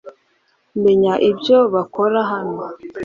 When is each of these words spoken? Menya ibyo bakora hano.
Menya 0.83 1.13
ibyo 1.29 1.57
bakora 1.73 2.19
hano. 2.31 2.63